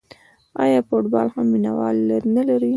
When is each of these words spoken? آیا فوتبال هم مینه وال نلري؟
آیا 0.63 0.79
فوتبال 0.89 1.27
هم 1.35 1.45
مینه 1.53 1.71
وال 1.77 1.97
نلري؟ 2.35 2.69